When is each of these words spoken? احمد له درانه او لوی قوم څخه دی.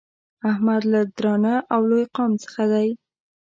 احمد 0.51 0.81
له 0.93 1.01
درانه 1.17 1.55
او 1.73 1.81
لوی 1.89 2.03
قوم 2.15 2.31
څخه 2.43 2.63
دی. 2.71 2.87